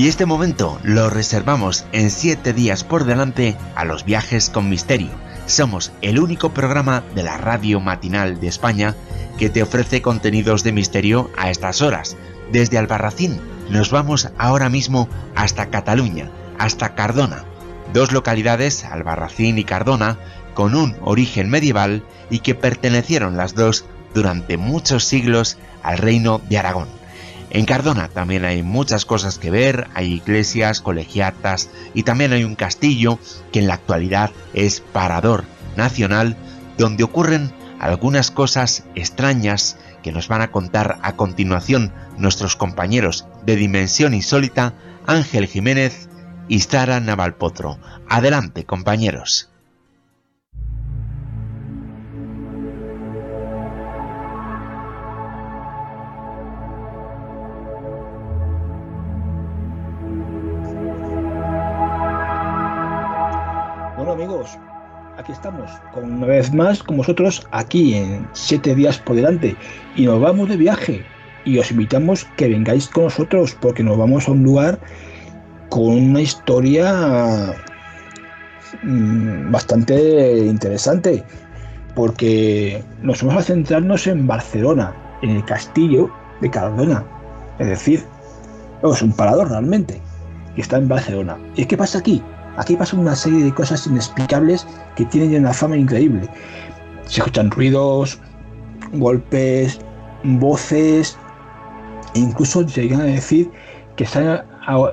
[0.02, 5.12] Y este momento lo reservamos en 7 días por delante a los viajes con misterio
[5.46, 8.96] somos el único programa de la radio matinal de España
[9.38, 12.18] que te ofrece contenidos de misterio a estas horas.
[12.52, 13.40] Desde Albarracín
[13.70, 17.44] nos vamos ahora mismo hasta Cataluña, hasta Cardona,
[17.94, 20.18] dos localidades, Albarracín y Cardona,
[20.56, 23.86] con un origen medieval y que pertenecieron las dos
[24.16, 27.01] durante muchos siglos al reino de Aragón.
[27.54, 32.56] En Cardona también hay muchas cosas que ver, hay iglesias, colegiatas y también hay un
[32.56, 33.20] castillo
[33.52, 35.44] que en la actualidad es parador
[35.76, 36.38] nacional
[36.78, 43.58] donde ocurren algunas cosas extrañas que nos van a contar a continuación nuestros compañeros de
[43.58, 44.74] Dimensión Insólita,
[45.06, 46.08] Ángel Jiménez
[46.48, 47.80] y Sara Navalpotro.
[48.08, 49.51] Adelante, compañeros.
[65.22, 69.56] Aquí estamos, con una vez más con vosotros aquí en siete días por delante
[69.96, 71.06] y nos vamos de viaje
[71.46, 74.80] y os invitamos que vengáis con nosotros porque nos vamos a un lugar
[75.70, 77.54] con una historia
[78.82, 81.24] mm, bastante interesante
[81.94, 84.92] porque nos vamos a centrarnos en Barcelona,
[85.22, 86.10] en el castillo
[86.42, 87.06] de Cardona,
[87.60, 88.04] es decir,
[88.84, 90.02] es un parador realmente
[90.56, 91.38] que está en Barcelona.
[91.56, 92.24] ¿Y qué pasa aquí?
[92.58, 96.28] Aquí pasa una serie de cosas inexplicables que tienen una fama increíble.
[97.06, 98.20] Se escuchan ruidos,
[98.94, 99.80] golpes,
[100.24, 101.18] voces,
[102.14, 103.50] e incluso llegan a decir
[103.96, 104.42] que se han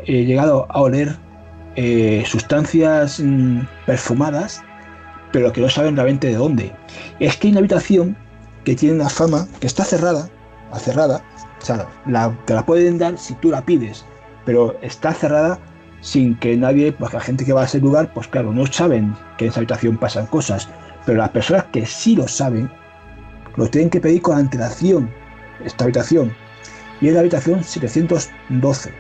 [0.07, 1.17] eh, llegado a oler
[1.77, 4.63] eh, sustancias mm, perfumadas,
[5.33, 6.73] pero que no saben realmente de dónde.
[7.21, 8.17] Es que hay una habitación
[8.65, 10.29] que tiene una fama que está cerrada,
[10.79, 11.23] cerrada,
[11.61, 11.89] o sea,
[12.45, 14.05] te la pueden dar si tú la pides,
[14.45, 15.59] pero está cerrada
[16.01, 19.15] sin que nadie, pues la gente que va a ese lugar, pues claro, no saben
[19.37, 20.69] que en esa habitación pasan cosas,
[21.05, 22.71] pero las personas que sí lo saben,
[23.57, 25.11] lo tienen que pedir con antelación,
[25.65, 26.33] esta habitación.
[27.01, 28.93] Y es la habitación 712.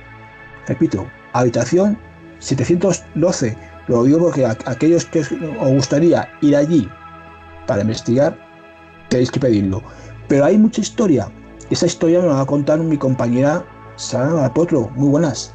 [0.66, 1.98] Repito, habitación
[2.40, 3.56] 712.
[3.88, 6.88] Lo digo porque a aquellos que os gustaría ir allí
[7.66, 8.36] para investigar,
[9.08, 9.82] tenéis que pedirlo.
[10.28, 11.28] Pero hay mucha historia.
[11.70, 13.64] Esa historia me la va a contar mi compañera
[13.96, 14.90] Sara Potro.
[14.94, 15.52] Muy buenas.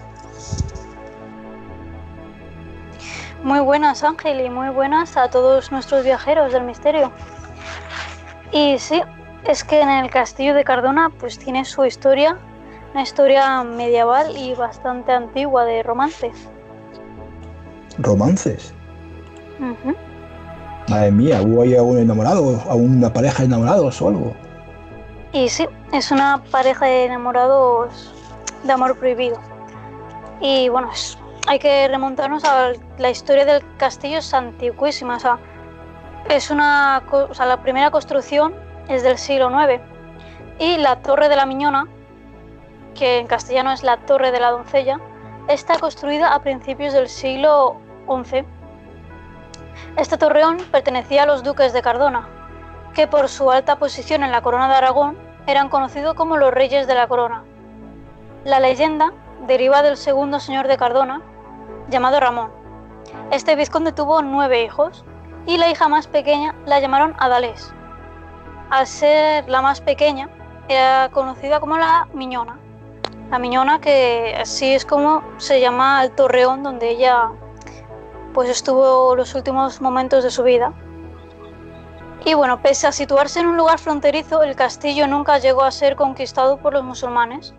[3.44, 7.12] Muy buenas Ángel y muy buenas a todos nuestros viajeros del misterio.
[8.54, 9.02] Y sí,
[9.46, 12.38] es que en el castillo de Cardona pues tiene su historia,
[12.94, 16.48] una historia medieval y bastante antigua de romances.
[17.98, 18.74] ¿Romances?
[20.88, 24.34] Madre mía, ¿hubo ahí algún enamorado, a una pareja de enamorados o algo?
[25.34, 28.14] Y sí, es una pareja de enamorados
[28.64, 29.38] de amor prohibido.
[30.40, 31.18] Y bueno, es
[31.48, 35.18] hay que remontarnos a la historia del castillo es antiquísima.
[36.30, 37.04] Es una,
[37.38, 38.56] la primera construcción
[38.88, 39.82] es del siglo IX
[40.60, 41.88] y la torre de la Miñona,
[42.96, 45.00] que en castellano es la torre de la doncella,
[45.48, 47.78] está construida a principios del siglo
[48.08, 48.46] XI.
[49.98, 52.28] Este torreón pertenecía a los duques de Cardona,
[52.94, 56.88] que por su alta posición en la corona de Aragón eran conocidos como los reyes
[56.88, 57.44] de la corona.
[58.46, 59.12] La leyenda
[59.46, 61.22] deriva del segundo señor de Cardona,
[61.94, 62.52] llamado Ramón.
[63.32, 65.06] Este vizconde tuvo nueve hijos
[65.46, 67.72] y la hija más pequeña la llamaron Adalés.
[68.72, 70.28] Al ser la más pequeña,
[70.68, 72.58] era conocida como la Miñona.
[73.30, 77.30] La Miñona que así es como se llama el torreón donde ella
[78.34, 80.74] pues estuvo los últimos momentos de su vida.
[82.26, 85.96] Y bueno, pese a situarse en un lugar fronterizo, el castillo nunca llegó a ser
[85.96, 87.54] conquistado por los musulmanes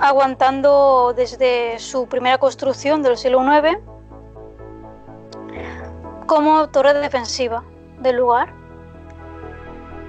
[0.00, 3.78] aguantando desde su primera construcción del siglo IX
[6.26, 7.62] como torre defensiva
[7.98, 8.54] del lugar.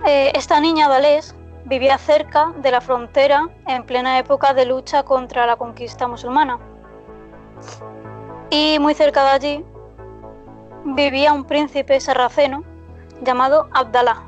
[0.06, 1.36] Eh, esta niña Dalés
[1.66, 6.58] vivía cerca de la frontera en plena época de lucha contra la conquista musulmana.
[8.50, 9.66] Y muy cerca de allí
[10.86, 12.64] vivía un príncipe sarraceno
[13.22, 14.24] llamado Abdalá.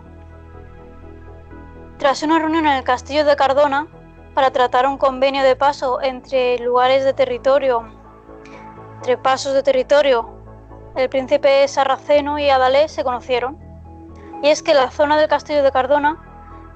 [1.98, 3.88] Tras una reunión en el castillo de Cardona,
[4.34, 7.84] para tratar un convenio de paso entre lugares de territorio,
[8.98, 10.30] entre pasos de territorio.
[10.96, 13.58] El príncipe sarraceno y Adalés se conocieron.
[14.42, 16.22] Y es que la zona del castillo de Cardona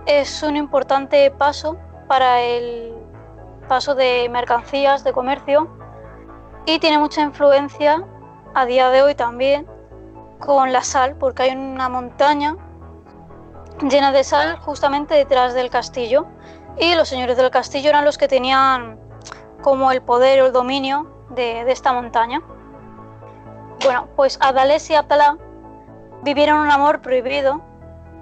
[0.06, 1.78] es un importante paso
[2.08, 2.94] para el
[3.68, 5.68] paso de mercancías, de comercio,
[6.66, 8.06] y tiene mucha influencia
[8.54, 9.68] a día de hoy también
[10.40, 12.56] con la sal, porque hay una montaña
[13.82, 16.28] llena de sal justamente detrás del castillo
[16.80, 19.00] y los señores del castillo eran los que tenían
[19.62, 22.42] como el poder o el dominio de, esta montaña.
[23.84, 25.38] Bueno, pues Adalés y Abdalá
[26.24, 27.62] vivieron un amor prohibido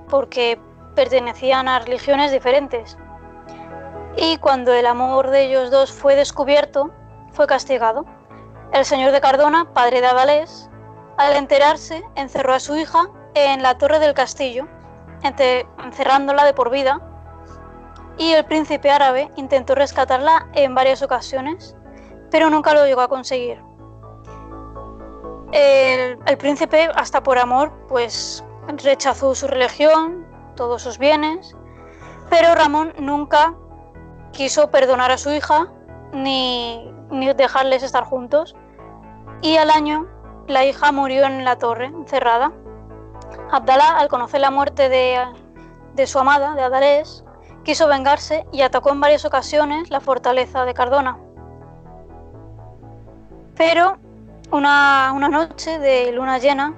[0.10, 0.60] porque
[0.95, 2.97] pertenecían a religiones diferentes.
[4.18, 6.91] Y cuando el amor de ellos dos fue descubierto,
[7.32, 8.06] fue castigado.
[8.72, 10.70] El señor de Cardona, padre de Adalés,
[11.18, 14.68] al enterarse, encerró a su hija en la torre del castillo,
[15.22, 17.01] encerrándola de por vida
[18.18, 21.76] y el príncipe árabe intentó rescatarla en varias ocasiones,
[22.32, 23.61] pero nunca lo llegó a conseguir.
[25.51, 28.43] El, príncipe, hasta por amor, pues
[28.84, 31.55] rechazó su religión, todos sus bienes,
[32.30, 33.53] pero Ramón nunca
[34.32, 35.72] quiso perdonar a su hija
[36.11, 38.55] ni, ni dejarles estar juntos.
[39.41, 40.07] Y al año
[40.47, 42.51] la hija murió en la torre, encerrada.
[43.51, 45.20] Abdalá, al conocer la muerte de,
[45.93, 47.24] de su amada, de Adalés,
[47.66, 51.18] quiso vengarse y atacó en varias ocasiones la fortaleza de Cardona.
[53.57, 53.97] Pero
[54.51, 56.74] una, noche de luna llena,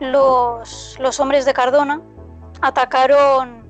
[0.00, 2.00] los, hombres de Cardona
[2.62, 3.64] atacaron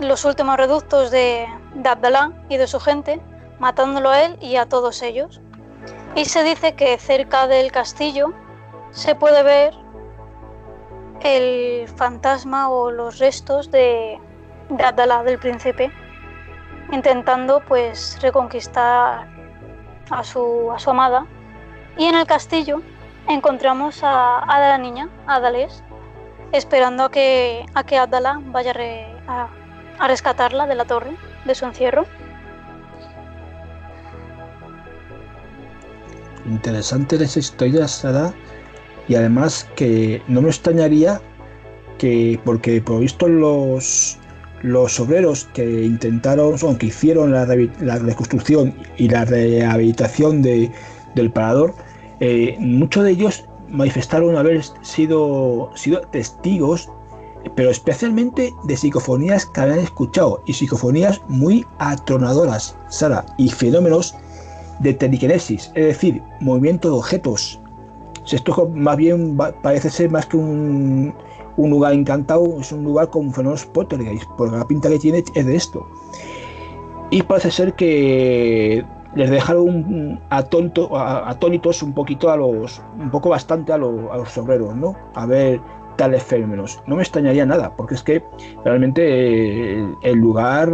[0.00, 3.20] los últimos reductos de, de Abdalá y de su gente,
[3.58, 5.40] matándolo a él y a todos ellos.
[6.14, 8.32] Y se dice que cerca del castillo
[8.90, 9.85] se puede ver
[11.22, 14.18] el fantasma o los restos de,
[14.68, 15.90] de del príncipe,
[16.92, 19.26] intentando pues reconquistar
[20.10, 21.26] a su, a su amada.
[21.96, 22.82] Y en el castillo
[23.28, 25.82] encontramos a, a la niña, a Adalés,
[26.52, 28.72] esperando a que, a que Abdalá vaya
[29.26, 29.48] a,
[29.98, 32.06] a rescatarla de la torre, de su encierro.
[36.44, 38.32] Interesante esa historia, Sara
[39.08, 41.20] y además que no me extrañaría
[41.98, 44.18] que, porque por visto los,
[44.62, 50.70] los obreros que intentaron, son, que hicieron la, reconstrucción y la rehabilitación de,
[51.14, 51.74] del parador,
[52.20, 56.88] eh, muchos de ellos manifestaron haber sido, sido testigos,
[57.54, 64.14] pero especialmente de psicofonías que habían escuchado, y psicofonías muy atronadoras, Sara, y fenómenos
[64.80, 67.60] de telequinesis, es decir, movimiento de objetos
[68.34, 71.14] esto más bien parece ser más que un,
[71.56, 75.46] un lugar encantado, es un lugar con fenómenos poltergeist, porque la pinta que tiene es
[75.46, 75.86] de esto.
[77.10, 83.78] Y parece ser que les dejaron atónitos un poquito a los, un poco bastante a,
[83.78, 84.96] los obreros, ¿no?
[85.14, 85.60] A ver
[85.96, 86.82] tales fenómenos.
[86.86, 88.22] No me extrañaría nada, porque es que
[88.64, 90.68] realmente el, lugar,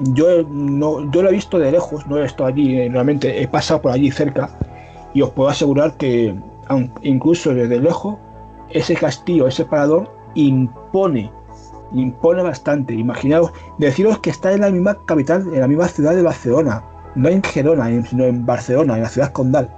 [0.00, 3.80] yo, no, yo lo he visto de lejos, no he estado allí, realmente he pasado
[3.80, 4.50] por allí cerca
[5.14, 6.34] y os puedo asegurar que
[7.02, 8.16] incluso desde lejos
[8.70, 11.32] ese castillo, ese parador impone,
[11.92, 12.94] impone bastante.
[12.94, 16.82] Imaginaos, deciros que está en la misma capital, en la misma ciudad de Barcelona,
[17.14, 19.70] no en Gerona, sino en Barcelona, en la ciudad condal.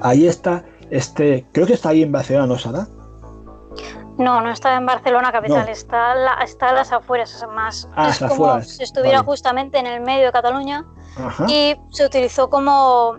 [0.00, 2.86] Ahí está, este, creo que está ahí en Barcelona, ¿no, Sara?
[4.18, 7.88] No, no está en Barcelona capital, está, la, está a las afueras, más.
[7.94, 10.84] Ah, es como si estuviera justamente en el medio de Cataluña
[11.46, 13.16] y se utilizó como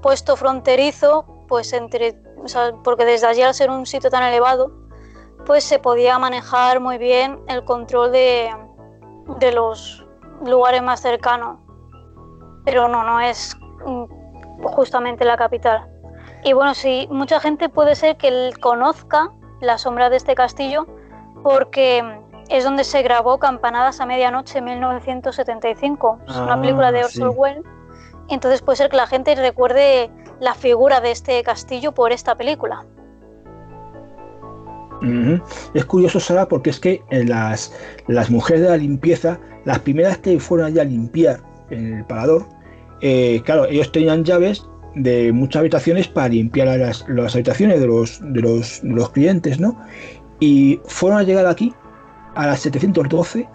[0.00, 2.16] puesto fronterizo, pues entre,
[2.84, 4.70] porque desde allí al ser un sitio tan elevado,
[5.46, 8.54] pues se podía manejar muy bien el control de,
[9.38, 10.06] de los
[10.44, 11.58] lugares más cercanos.
[12.64, 14.04] Pero no, no es mm,
[14.62, 15.88] justamente la capital.
[16.44, 19.30] Y bueno, sí, mucha gente puede ser que conozca
[19.60, 20.86] la sombra de este castillo
[21.42, 26.20] porque es donde se grabó Campanadas a Medianoche en 1975.
[26.28, 27.64] Es una película de ah, Orson Welles.
[28.28, 30.10] Entonces puede ser que la gente recuerde
[30.40, 32.86] la figura de este castillo por esta película.
[35.74, 37.72] Es curioso, Sara, porque es que las,
[38.08, 42.46] las mujeres de la limpieza, las primeras que fueron allá a limpiar en el parador,
[43.00, 48.40] eh, claro, ellos tenían llaves de muchas habitaciones para limpiar las, habitaciones de los, de
[48.82, 49.78] los, clientes, ¿no?
[50.40, 51.72] Y fueron a llegar aquí
[52.34, 53.48] a las 712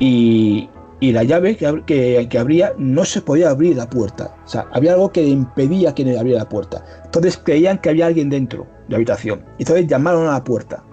[0.00, 0.68] y,
[1.10, 4.36] la llave que, que, abría no se podía abrir la puerta.
[4.44, 6.84] O sea, había algo que impedía que abriera la puerta.
[7.04, 9.44] Entonces creían que había alguien dentro de la habitación.
[9.58, 10.84] Y entonces llamaron a la puerta.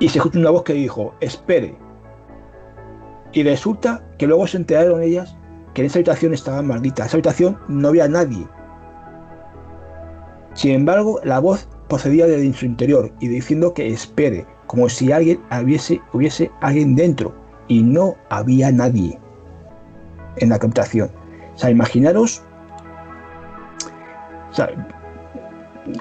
[0.00, 1.78] Y se escuchó una voz que dijo, espere.
[3.32, 5.34] Y resulta que luego se enteraron ellas
[5.72, 7.04] que en esa habitación estaba maldita.
[7.04, 8.46] En esa habitación no había nadie.
[10.52, 15.40] Sin embargo, la voz procedía de su interior y diciendo que espere, como si alguien
[15.50, 17.41] hubiese, hubiese alguien dentro.
[17.72, 19.18] Y no había nadie
[20.36, 21.10] en la habitación.
[21.54, 22.42] O sea, imaginaros.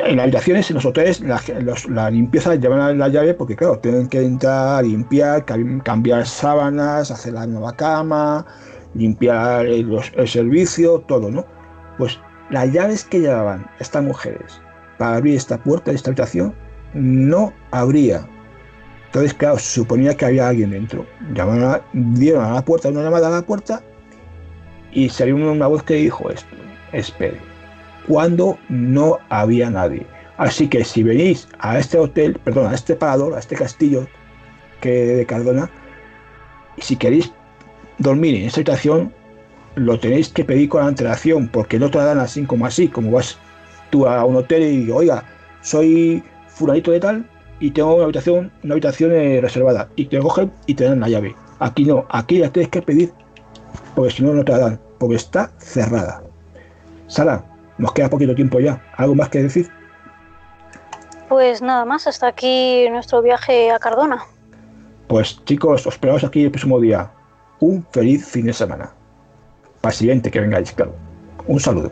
[0.05, 4.21] En las habitaciones, en los hoteles, la, limpieza llevan la llave porque, claro, tienen que
[4.21, 8.45] entrar, limpiar, cambiar sábanas, hacer la nueva cama,
[8.93, 9.87] limpiar el,
[10.27, 11.45] servicio, todo, ¿no?
[11.97, 12.19] Pues
[12.49, 14.59] las llaves que llevaban estas mujeres
[14.97, 16.53] para abrir esta puerta de esta habitación
[16.93, 18.27] no habría.
[19.11, 21.05] Entonces, claro, se suponía que había alguien dentro.
[21.33, 23.83] Llamaron dieron a la puerta una llamada a la puerta
[24.93, 26.55] y salió una voz que dijo esto,
[26.93, 27.37] espere,
[28.07, 30.07] cuando no había nadie.
[30.37, 34.07] Así que si venís a este hotel, perdón, a este parador, a este castillo
[34.79, 35.69] que de Cardona,
[36.77, 37.33] y si queréis
[37.97, 39.13] dormir en esa habitación
[39.75, 43.11] lo tenéis que pedir con antelación, porque no te la dan así como así, como
[43.11, 43.37] vas
[43.89, 45.25] tú a un hotel y digo, oiga,
[45.59, 47.30] soy fulanito de tal
[47.61, 51.07] y tengo una habitación, una habitación eh, reservada, y te cogen y te dan la
[51.07, 51.35] llave.
[51.59, 53.13] Aquí no, aquí la tienes que pedir,
[53.95, 56.23] porque si no, no te la dan, porque está cerrada.
[57.07, 57.45] Sara,
[57.77, 58.81] nos queda poquito tiempo ya.
[58.97, 59.69] ¿Algo más que decir?
[61.29, 64.23] Pues nada más, hasta aquí nuestro viaje a Cardona.
[65.07, 67.11] Pues chicos, os esperamos aquí el próximo día
[67.59, 68.91] un feliz fin de semana.
[69.81, 70.95] Para el siguiente que vengáis, claro.
[71.47, 71.91] Un saludo.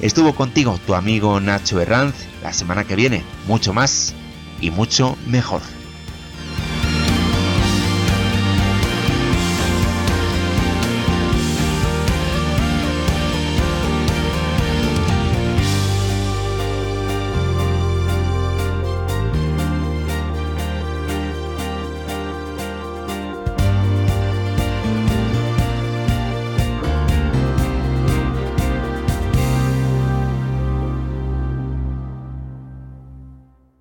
[0.00, 2.14] Estuvo contigo tu amigo Nacho Herranz.
[2.42, 4.14] La semana que viene, mucho más
[4.60, 5.60] y mucho mejor.